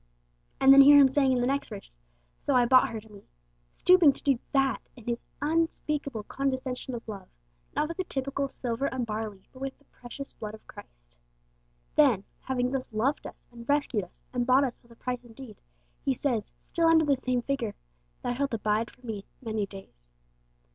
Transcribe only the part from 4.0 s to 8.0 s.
to do that in His unspeakable condescension of love, not with